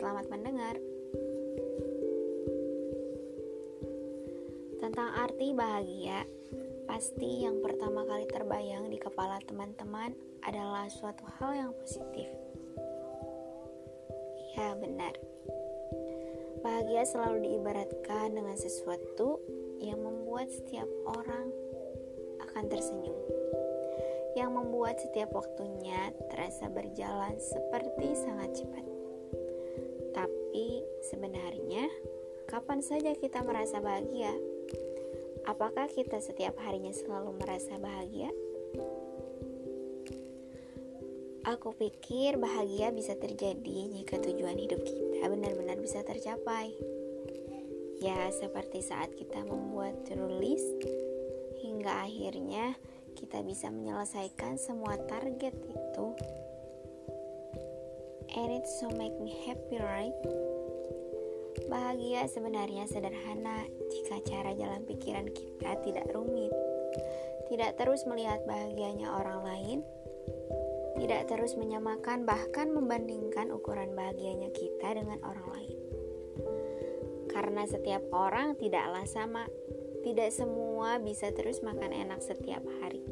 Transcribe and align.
Selamat 0.00 0.32
mendengar. 0.32 0.80
Tentang 4.80 5.12
arti 5.12 5.52
bahagia, 5.52 6.24
pasti 6.88 7.44
yang 7.44 7.60
pertama 7.60 8.08
kali 8.08 8.24
terbayang 8.24 8.88
di 8.88 8.96
kepala 8.96 9.36
teman-teman 9.44 10.16
adalah 10.40 10.88
suatu 10.88 11.28
hal 11.36 11.52
yang 11.52 11.72
positif. 11.76 12.32
Ya, 14.56 14.72
benar. 14.80 15.20
Bahagia 16.64 17.04
selalu 17.04 17.44
diibaratkan 17.44 18.32
dengan 18.32 18.56
sesuatu 18.56 19.36
yang 19.84 20.00
membuat 20.00 20.48
setiap 20.48 20.88
orang 21.04 21.52
akan 22.40 22.72
tersenyum, 22.72 23.20
yang 24.32 24.56
membuat 24.56 24.96
setiap 24.96 25.28
waktunya 25.36 26.08
terasa 26.32 26.72
berjalan 26.72 27.36
seperti 27.36 28.16
sangat 28.16 28.64
cepat. 28.64 28.99
Tapi 30.20 30.84
sebenarnya, 31.08 31.88
kapan 32.44 32.84
saja 32.84 33.16
kita 33.16 33.40
merasa 33.40 33.80
bahagia? 33.80 34.36
Apakah 35.48 35.88
kita 35.88 36.20
setiap 36.20 36.60
harinya 36.60 36.92
selalu 36.92 37.40
merasa 37.40 37.80
bahagia? 37.80 38.28
Aku 41.48 41.72
pikir 41.72 42.36
bahagia 42.36 42.92
bisa 42.92 43.16
terjadi 43.16 43.96
jika 43.96 44.20
tujuan 44.20 44.60
hidup 44.60 44.84
kita 44.84 45.24
benar-benar 45.24 45.80
bisa 45.80 46.04
tercapai. 46.04 46.76
Ya, 48.04 48.28
seperti 48.28 48.84
saat 48.84 49.16
kita 49.16 49.40
membuat 49.48 50.04
tulis 50.04 50.60
hingga 51.64 52.04
akhirnya 52.04 52.76
kita 53.16 53.40
bisa 53.40 53.72
menyelesaikan 53.72 54.60
semua 54.60 55.00
target 55.00 55.56
itu. 55.56 56.06
And 58.36 58.50
it 58.54 58.66
so 58.66 58.90
make 58.94 59.16
me 59.18 59.34
happy, 59.46 59.78
right? 59.82 60.14
Bahagia 61.66 62.26
sebenarnya 62.30 62.86
sederhana 62.86 63.66
jika 63.90 64.22
cara 64.22 64.54
jalan 64.54 64.86
pikiran 64.86 65.28
kita 65.30 65.80
tidak 65.82 66.06
rumit. 66.14 66.54
Tidak 67.50 67.74
terus 67.74 68.06
melihat 68.06 68.46
bahagianya 68.46 69.10
orang 69.10 69.42
lain, 69.42 69.78
tidak 71.02 71.26
terus 71.26 71.58
menyamakan 71.58 72.22
bahkan 72.22 72.70
membandingkan 72.70 73.50
ukuran 73.50 73.98
bahagianya 73.98 74.54
kita 74.54 74.94
dengan 74.94 75.18
orang 75.26 75.48
lain 75.50 75.80
karena 77.30 77.64
setiap 77.64 78.02
orang 78.12 78.58
tidaklah 78.58 79.06
sama. 79.06 79.46
Tidak 80.00 80.32
semua 80.32 80.96
bisa 80.96 81.28
terus 81.32 81.60
makan 81.60 81.92
enak 81.92 82.20
setiap 82.24 82.64
hari. 82.80 83.04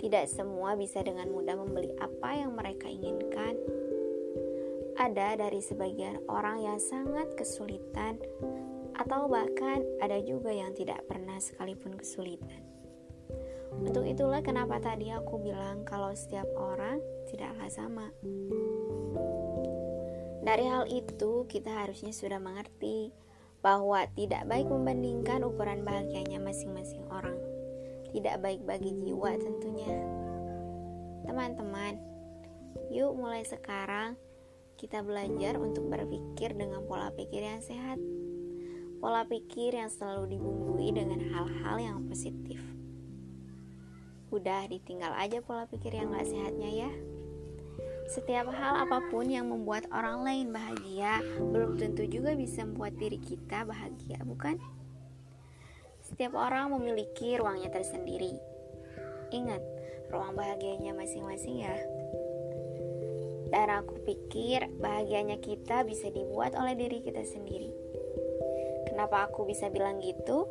Tidak 0.00 0.24
semua 0.26 0.74
bisa 0.74 1.04
dengan 1.04 1.30
mudah 1.30 1.54
membeli 1.54 1.92
apa 2.00 2.42
yang 2.42 2.56
mereka 2.58 2.90
inginkan. 2.90 3.54
Ada 5.02 5.34
dari 5.34 5.58
sebagian 5.58 6.22
orang 6.30 6.62
yang 6.62 6.78
sangat 6.78 7.34
kesulitan, 7.34 8.22
atau 8.94 9.26
bahkan 9.26 9.82
ada 9.98 10.22
juga 10.22 10.54
yang 10.54 10.70
tidak 10.78 11.02
pernah 11.10 11.42
sekalipun 11.42 11.98
kesulitan. 11.98 12.62
Untuk 13.82 14.06
itulah 14.06 14.46
kenapa 14.46 14.78
tadi 14.78 15.10
aku 15.10 15.42
bilang 15.42 15.82
kalau 15.82 16.14
setiap 16.14 16.46
orang 16.54 17.02
tidaklah 17.26 17.66
sama. 17.66 18.14
Dari 20.46 20.70
hal 20.70 20.86
itu, 20.86 21.50
kita 21.50 21.82
harusnya 21.82 22.14
sudah 22.14 22.38
mengerti 22.38 23.10
bahwa 23.58 24.06
tidak 24.14 24.46
baik 24.46 24.70
membandingkan 24.70 25.42
ukuran 25.42 25.82
bahagianya 25.82 26.38
masing-masing 26.38 27.02
orang. 27.10 27.42
Tidak 28.14 28.38
baik 28.38 28.62
bagi 28.62 28.94
jiwa 29.02 29.34
tentunya. 29.34 29.98
Teman-teman, 31.26 31.98
yuk 32.94 33.18
mulai 33.18 33.42
sekarang 33.42 34.14
kita 34.82 34.98
belajar 34.98 35.62
untuk 35.62 35.86
berpikir 35.86 36.58
dengan 36.58 36.82
pola 36.90 37.14
pikir 37.14 37.38
yang 37.38 37.62
sehat. 37.62 38.02
Pola 38.98 39.22
pikir 39.22 39.78
yang 39.78 39.86
selalu 39.86 40.34
dibumbui 40.34 40.90
dengan 40.90 41.22
hal-hal 41.22 41.78
yang 41.78 41.98
positif. 42.10 42.58
Udah 44.34 44.66
ditinggal 44.66 45.14
aja 45.14 45.38
pola 45.38 45.70
pikir 45.70 45.94
yang 45.94 46.10
gak 46.10 46.26
sehatnya 46.26 46.66
ya. 46.66 46.90
Setiap 48.10 48.50
hal 48.50 48.82
apa 48.82 48.98
pun 49.06 49.30
yang 49.30 49.54
membuat 49.54 49.86
orang 49.94 50.26
lain 50.26 50.46
bahagia 50.50 51.22
belum 51.38 51.78
tentu 51.78 52.02
juga 52.10 52.34
bisa 52.34 52.66
membuat 52.66 52.98
diri 52.98 53.22
kita 53.22 53.62
bahagia, 53.62 54.18
bukan? 54.26 54.58
Setiap 56.02 56.34
orang 56.34 56.74
memiliki 56.74 57.38
ruangnya 57.38 57.70
tersendiri. 57.70 58.34
Ingat, 59.30 59.62
ruang 60.10 60.34
bahagianya 60.34 60.90
masing-masing 60.90 61.62
ya. 61.62 61.78
Dan 63.52 63.68
aku 63.68 64.00
pikir 64.00 64.72
bahagianya 64.80 65.36
kita 65.44 65.84
bisa 65.84 66.08
dibuat 66.08 66.56
oleh 66.56 66.72
diri 66.72 67.04
kita 67.04 67.20
sendiri. 67.20 67.68
Kenapa 68.88 69.28
aku 69.28 69.44
bisa 69.44 69.68
bilang 69.68 70.00
gitu? 70.00 70.48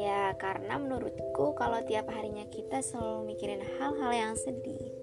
Ya 0.00 0.32
karena 0.40 0.80
menurutku 0.80 1.52
kalau 1.52 1.84
tiap 1.84 2.08
harinya 2.08 2.48
kita 2.48 2.80
selalu 2.80 3.36
mikirin 3.36 3.60
hal-hal 3.76 4.12
yang 4.16 4.32
sedih 4.32 5.02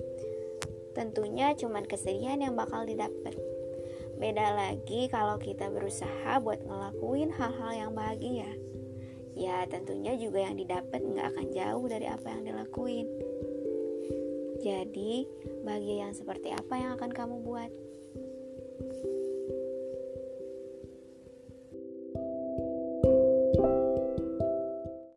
tentunya 1.00 1.56
cuman 1.56 1.88
kesedihan 1.88 2.44
yang 2.44 2.60
bakal 2.60 2.84
didapat. 2.84 3.32
Beda 4.20 4.52
lagi 4.52 5.08
kalau 5.08 5.40
kita 5.40 5.72
berusaha 5.72 6.44
buat 6.44 6.60
ngelakuin 6.68 7.32
hal-hal 7.32 7.72
yang 7.72 7.92
bahagia. 7.96 8.52
Ya 9.32 9.64
tentunya 9.72 10.20
juga 10.20 10.44
yang 10.44 10.60
didapat 10.60 11.00
nggak 11.00 11.28
akan 11.32 11.48
jauh 11.56 11.86
dari 11.88 12.08
apa 12.12 12.28
yang 12.36 12.44
dilakuin. 12.44 13.08
Jadi, 14.60 15.24
bahagia 15.64 16.08
yang 16.08 16.14
seperti 16.14 16.52
apa 16.52 16.76
yang 16.76 16.92
akan 17.00 17.12
kamu 17.12 17.36
buat? 17.44 17.72